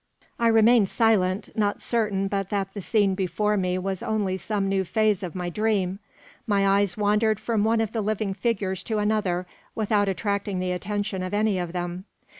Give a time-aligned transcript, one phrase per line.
[0.39, 4.83] I remained silent, not certain but that the scene before me was only some new
[4.83, 5.99] phase of my dream.
[6.47, 9.45] My eyes wandered from one of the living figures to another,
[9.75, 12.05] without attracting the attention of any of them.